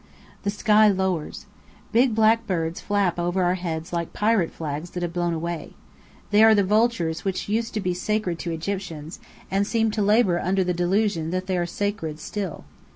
The 0.41 0.49
sky 0.49 0.87
lowers. 0.87 1.45
Big 1.91 2.15
black 2.15 2.47
birds 2.47 2.81
flap 2.81 3.19
over 3.19 3.43
our 3.43 3.53
heads 3.53 3.93
like 3.93 4.13
pirate 4.13 4.49
flags 4.51 4.89
that 4.89 5.03
have 5.03 5.13
blown 5.13 5.31
away. 5.35 5.73
They 6.31 6.43
are 6.43 6.55
the 6.55 6.63
vultures 6.63 7.23
which 7.23 7.47
used 7.47 7.75
to 7.75 7.79
be 7.79 7.93
sacred 7.93 8.39
to 8.39 8.51
Egyptians, 8.51 9.19
and 9.51 9.67
seem 9.67 9.91
to 9.91 10.01
labour 10.01 10.39
under 10.39 10.63
the 10.63 10.73
delusion 10.73 11.29
that 11.29 11.45
they 11.45 11.55
are 11.55 11.67
sacred 11.67 12.19
still. 12.19 12.63